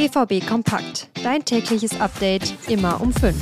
BVB 0.00 0.46
Kompakt. 0.46 1.08
Dein 1.22 1.44
tägliches 1.44 2.00
Update 2.00 2.54
immer 2.70 3.02
um 3.02 3.12
5. 3.12 3.36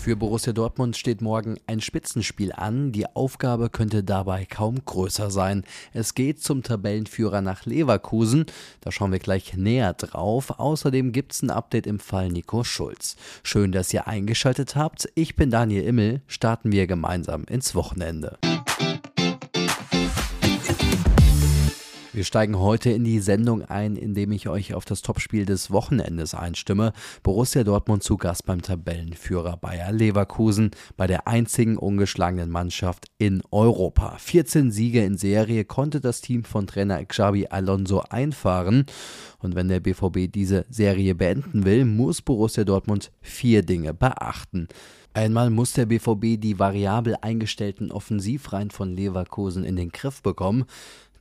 Für 0.00 0.16
Borussia 0.16 0.54
Dortmund 0.54 0.96
steht 0.96 1.20
morgen 1.20 1.58
ein 1.66 1.82
Spitzenspiel 1.82 2.52
an. 2.52 2.92
Die 2.92 3.04
Aufgabe 3.14 3.68
könnte 3.68 4.04
dabei 4.04 4.46
kaum 4.46 4.82
größer 4.82 5.30
sein. 5.30 5.64
Es 5.92 6.14
geht 6.14 6.42
zum 6.42 6.62
Tabellenführer 6.62 7.42
nach 7.42 7.66
Leverkusen. 7.66 8.46
Da 8.80 8.90
schauen 8.90 9.12
wir 9.12 9.18
gleich 9.18 9.54
näher 9.58 9.92
drauf. 9.92 10.58
Außerdem 10.58 11.12
gibt 11.12 11.34
es 11.34 11.42
ein 11.42 11.50
Update 11.50 11.86
im 11.86 11.98
Fall 11.98 12.30
Nico 12.30 12.64
Schulz. 12.64 13.16
Schön, 13.42 13.70
dass 13.70 13.92
ihr 13.92 14.08
eingeschaltet 14.08 14.76
habt. 14.76 15.10
Ich 15.14 15.36
bin 15.36 15.50
Daniel 15.50 15.84
Immel. 15.84 16.22
Starten 16.26 16.72
wir 16.72 16.86
gemeinsam 16.86 17.44
ins 17.44 17.74
Wochenende. 17.74 18.38
Wir 22.18 22.24
steigen 22.24 22.58
heute 22.58 22.90
in 22.90 23.04
die 23.04 23.20
Sendung 23.20 23.62
ein, 23.62 23.94
indem 23.94 24.32
ich 24.32 24.48
euch 24.48 24.74
auf 24.74 24.84
das 24.84 25.02
Topspiel 25.02 25.44
des 25.44 25.70
Wochenendes 25.70 26.34
einstimme. 26.34 26.92
Borussia 27.22 27.62
Dortmund 27.62 28.02
zu 28.02 28.16
Gast 28.16 28.44
beim 28.44 28.60
Tabellenführer 28.60 29.56
Bayer 29.56 29.92
Leverkusen, 29.92 30.72
bei 30.96 31.06
der 31.06 31.28
einzigen 31.28 31.76
ungeschlagenen 31.78 32.50
Mannschaft 32.50 33.06
in 33.18 33.40
Europa. 33.52 34.16
14 34.18 34.72
Siege 34.72 35.04
in 35.04 35.16
Serie 35.16 35.64
konnte 35.64 36.00
das 36.00 36.20
Team 36.20 36.42
von 36.42 36.66
Trainer 36.66 37.04
Xabi 37.04 37.46
Alonso 37.50 38.00
einfahren. 38.10 38.86
Und 39.38 39.54
wenn 39.54 39.68
der 39.68 39.78
BVB 39.78 40.26
diese 40.28 40.66
Serie 40.70 41.14
beenden 41.14 41.64
will, 41.64 41.84
muss 41.84 42.20
Borussia 42.20 42.64
Dortmund 42.64 43.12
vier 43.20 43.62
Dinge 43.62 43.94
beachten. 43.94 44.66
Einmal 45.14 45.50
muss 45.50 45.72
der 45.72 45.86
BVB 45.86 46.40
die 46.40 46.60
variabel 46.60 47.16
eingestellten 47.20 47.90
Offensivreihen 47.90 48.70
von 48.70 48.94
Leverkusen 48.94 49.64
in 49.64 49.74
den 49.74 49.88
Griff 49.88 50.22
bekommen. 50.22 50.64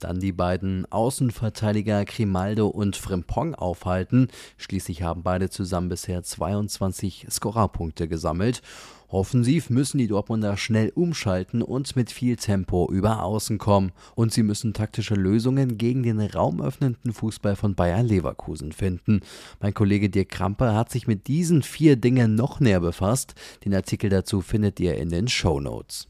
Dann 0.00 0.20
die 0.20 0.32
beiden 0.32 0.90
Außenverteidiger 0.90 2.04
Grimaldo 2.04 2.68
und 2.68 2.96
Frimpong 2.96 3.54
aufhalten. 3.54 4.28
Schließlich 4.56 5.02
haben 5.02 5.22
beide 5.22 5.50
zusammen 5.50 5.88
bisher 5.88 6.22
22 6.22 7.26
Scorerpunkte 7.30 8.08
gesammelt. 8.08 8.62
Offensiv 9.08 9.70
müssen 9.70 9.98
die 9.98 10.08
Dortmunder 10.08 10.56
schnell 10.56 10.90
umschalten 10.94 11.62
und 11.62 11.94
mit 11.94 12.10
viel 12.10 12.36
Tempo 12.36 12.90
über 12.90 13.22
Außen 13.22 13.58
kommen. 13.58 13.92
Und 14.14 14.32
sie 14.32 14.42
müssen 14.42 14.74
taktische 14.74 15.14
Lösungen 15.14 15.78
gegen 15.78 16.02
den 16.02 16.20
raumöffnenden 16.20 17.12
Fußball 17.12 17.54
von 17.54 17.74
Bayer 17.74 18.02
Leverkusen 18.02 18.72
finden. 18.72 19.20
Mein 19.60 19.74
Kollege 19.74 20.10
Dirk 20.10 20.30
Krampe 20.30 20.74
hat 20.74 20.90
sich 20.90 21.06
mit 21.06 21.28
diesen 21.28 21.62
vier 21.62 21.96
Dingen 21.96 22.34
noch 22.34 22.58
näher 22.58 22.80
befasst. 22.80 23.34
Den 23.64 23.74
Artikel 23.74 24.10
dazu 24.10 24.40
findet 24.40 24.80
ihr 24.80 24.96
in 24.96 25.10
den 25.10 25.28
Show 25.28 25.60
Notes. 25.60 26.08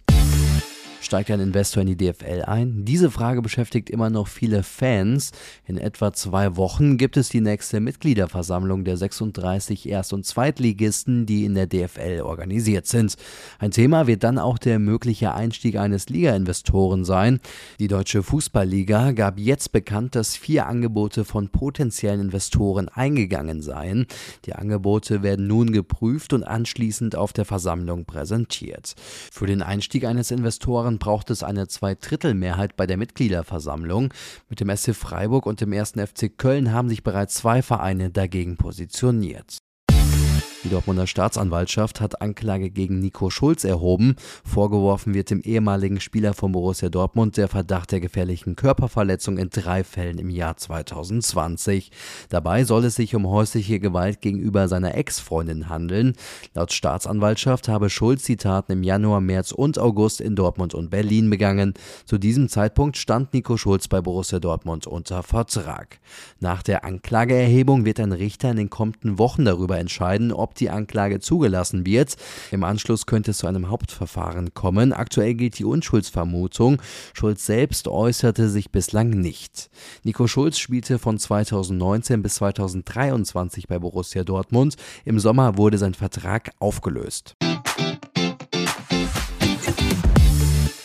Steigt 1.07 1.31
ein 1.31 1.39
Investor 1.39 1.83
in 1.83 1.87
die 1.87 1.97
DFL 1.97 2.43
ein? 2.47 2.85
Diese 2.85 3.13
Frage 3.13 3.41
beschäftigt 3.41 3.91
immer 3.91 4.11
noch 4.11 4.27
viele 4.27 4.65
Fans. 4.65 5.31
In 5.65 5.79
etwa 5.79 6.13
zwei 6.13 6.57
Wochen 6.57 6.97
gibt 6.99 7.17
es 7.17 7.29
die 7.29 7.41
nächste 7.41 7.79
Mitgliederversammlung 7.79 8.83
der 8.83 8.97
36 8.97 9.89
Erst- 9.89 10.13
und 10.13 10.27
Zweitligisten, 10.27 11.25
die 11.25 11.45
in 11.45 11.55
der 11.55 11.69
DFL 11.69 12.23
organisiert 12.23 12.89
sind. 12.89 13.15
Ein 13.61 13.71
Thema 13.71 14.09
wird 14.09 14.25
dann 14.25 14.37
auch 14.37 14.59
der 14.59 14.81
mögliche 14.81 15.33
Einstieg 15.33 15.77
eines 15.77 16.09
Liga-Investoren 16.09 17.05
sein. 17.05 17.39
Die 17.79 17.87
Deutsche 17.87 18.25
Fußballliga 18.25 19.13
gab 19.13 19.39
jetzt 19.39 19.71
bekannt, 19.71 20.17
dass 20.17 20.35
vier 20.35 20.67
Angebote 20.67 21.25
von 21.25 21.51
potenziellen 21.51 22.21
Investoren 22.21 22.89
eingegangen 22.89 23.63
seien. 23.63 24.09
Die 24.45 24.55
Angebote 24.55 25.23
werden 25.23 25.47
nun 25.47 25.71
geprüft 25.71 26.33
und 26.33 26.43
anschließend 26.43 27.15
auf 27.15 27.33
der 27.33 27.45
Versammlung 27.45 28.07
präsentiert. 28.07 28.97
Für 29.31 29.47
den 29.47 29.63
Einstieg 29.63 30.05
eines 30.05 30.33
Investoren 30.33 30.96
braucht 30.99 31.31
es 31.31 31.43
eine 31.43 31.69
Zweidrittelmehrheit 31.69 32.77
bei 32.77 32.87
der 32.87 32.97
Mitgliederversammlung. 32.97 34.13
Mit 34.49 34.61
dem 34.61 34.75
SC 34.75 34.95
Freiburg 34.95 35.47
und 35.47 35.61
dem 35.61 35.73
1. 35.73 35.93
FC 35.93 36.37
Köln 36.37 36.73
haben 36.73 36.89
sich 36.89 37.03
bereits 37.03 37.35
zwei 37.35 37.63
Vereine 37.63 38.11
dagegen 38.11 38.57
positioniert. 38.57 39.59
Die 40.67 40.71
Dortmunder 40.71 41.07
Staatsanwaltschaft 41.07 42.01
hat 42.01 42.21
Anklage 42.21 42.71
gegen 42.71 42.99
Nico 42.99 43.31
Schulz 43.31 43.63
erhoben. 43.63 44.17
Vorgeworfen 44.45 45.15
wird 45.15 45.31
dem 45.31 45.41
ehemaligen 45.43 46.01
Spieler 46.01 46.35
von 46.35 46.51
Borussia 46.51 46.89
Dortmund 46.89 47.37
der 47.37 47.47
Verdacht 47.47 47.93
der 47.93 48.01
gefährlichen 48.01 48.57
Körperverletzung 48.57 49.39
in 49.39 49.49
drei 49.49 49.85
Fällen 49.85 50.19
im 50.19 50.29
Jahr 50.29 50.57
2020. 50.57 51.93
Dabei 52.31 52.65
soll 52.65 52.85
es 52.87 52.97
sich 52.97 53.15
um 53.15 53.29
häusliche 53.29 53.79
Gewalt 53.79 54.21
gegenüber 54.21 54.67
seiner 54.67 54.97
Ex-Freundin 54.97 55.69
handeln. 55.69 56.15
Laut 56.53 56.73
Staatsanwaltschaft 56.73 57.69
habe 57.69 57.89
Schulz 57.89 58.25
die 58.25 58.37
Taten 58.37 58.73
im 58.73 58.83
Januar, 58.83 59.21
März 59.21 59.53
und 59.53 59.79
August 59.79 60.21
in 60.21 60.35
Dortmund 60.35 60.75
und 60.75 60.91
Berlin 60.91 61.31
begangen. 61.31 61.75
Zu 62.07 62.19
diesem 62.19 62.49
Zeitpunkt 62.49 62.97
stand 62.97 63.33
Nico 63.35 63.57
Schulz 63.57 63.87
bei 63.87 64.01
Borussia 64.01 64.41
Dortmund 64.41 64.89
unter 64.89 65.23
Vertrag. 65.23 66.01
Nach 66.41 66.65
der 66.65 66.85
Anklageerhebung 66.85 67.85
wird 67.85 68.01
ein 68.01 68.11
Richter 68.11 68.51
in 68.51 68.57
den 68.57 68.71
kommenden 68.71 69.21
Wochen 69.21 69.45
darüber 69.45 69.79
entscheiden, 69.79 70.33
die 70.61 70.71
Anklage 70.71 71.21
zugelassen 71.21 71.87
wird. 71.87 72.17
Im 72.51 72.65
Anschluss 72.65 73.07
könnte 73.07 73.31
es 73.31 73.39
zu 73.39 73.47
einem 73.47 73.69
Hauptverfahren 73.69 74.55
kommen. 74.55 74.93
Aktuell 74.93 75.35
gilt 75.35 75.59
die 75.59 75.65
Unschuldsvermutung. 75.65 76.81
Schulz 77.15 77.47
selbst 77.47 77.89
äußerte 77.89 78.49
sich 78.49 78.71
bislang 78.71 79.11
nicht. 79.11 79.71
Nico 80.03 80.27
Schulz 80.27 80.59
spielte 80.59 80.99
von 80.99 81.19
2019 81.19 82.23
bis 82.23 82.37
2023 82.37 83.69
bei 83.69 83.79
Borussia 83.79 84.25
Dortmund. 84.25 84.77
Im 85.05 85.19
Sommer 85.19 85.57
wurde 85.57 85.79
sein 85.79 85.95
Vertrag 85.95 86.51
aufgelöst. 86.59 87.37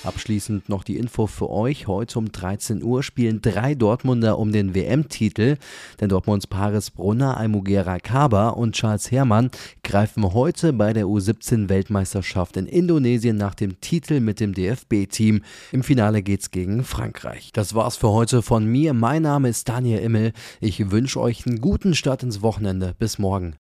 Abschließend 0.03 0.67
noch 0.67 0.83
die 0.83 0.97
Info 0.97 1.27
für 1.27 1.49
euch. 1.49 1.85
Heute 1.85 2.17
um 2.17 2.31
13 2.31 2.83
Uhr 2.83 3.03
spielen 3.03 3.41
drei 3.41 3.75
Dortmunder 3.75 4.39
um 4.39 4.51
den 4.51 4.73
WM-Titel. 4.73 5.57
Denn 5.99 6.09
Dortmunds 6.09 6.47
Paris 6.47 6.89
Brunner, 6.89 7.37
Almugera 7.37 7.99
Kaba 7.99 8.49
und 8.49 8.73
Charles 8.73 9.11
Herrmann 9.11 9.51
greifen 9.83 10.33
heute 10.33 10.73
bei 10.73 10.93
der 10.93 11.05
U17-Weltmeisterschaft 11.05 12.57
in 12.57 12.65
Indonesien 12.65 13.37
nach 13.37 13.53
dem 13.53 13.79
Titel 13.79 14.21
mit 14.21 14.39
dem 14.39 14.53
DFB-Team. 14.53 15.43
Im 15.71 15.83
Finale 15.83 16.23
geht's 16.23 16.49
gegen 16.49 16.83
Frankreich. 16.83 17.51
Das 17.53 17.75
war's 17.75 17.97
für 17.97 18.09
heute 18.09 18.41
von 18.41 18.65
mir. 18.65 18.93
Mein 18.93 19.21
Name 19.21 19.49
ist 19.49 19.69
Daniel 19.69 19.99
Immel. 19.99 20.33
Ich 20.59 20.89
wünsche 20.89 21.21
euch 21.21 21.45
einen 21.45 21.61
guten 21.61 21.93
Start 21.93 22.23
ins 22.23 22.41
Wochenende. 22.41 22.95
Bis 22.97 23.19
morgen. 23.19 23.55